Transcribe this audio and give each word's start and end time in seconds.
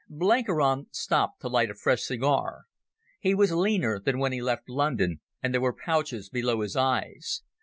Blenkiron 0.09 0.87
stopped 0.91 1.41
to 1.41 1.47
light 1.47 1.69
a 1.69 1.75
fresh 1.75 2.01
cigar. 2.01 2.63
He 3.19 3.35
was 3.35 3.51
leaner 3.51 3.99
than 3.99 4.17
when 4.17 4.31
he 4.31 4.41
left 4.41 4.67
London 4.67 5.21
and 5.43 5.53
there 5.53 5.61
were 5.61 5.75
pouches 5.85 6.27
below 6.27 6.61
his 6.61 6.75
eyes. 6.75 7.43